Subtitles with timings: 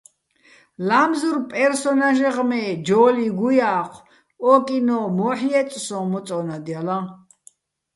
[0.87, 4.03] ლა́მზურ პერსონაჟეღ მე ჯო́ლი გუჲა́ჴო̆,
[4.51, 6.97] ო კინო́ მოჰ̦ ჲე́წ სო́ჼ მოწო́ნადჲალაჼ?